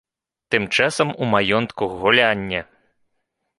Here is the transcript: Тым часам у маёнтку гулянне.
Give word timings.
Тым 0.55 0.63
часам 0.77 1.11
у 1.11 1.23
маёнтку 1.35 1.83
гулянне. 2.01 2.61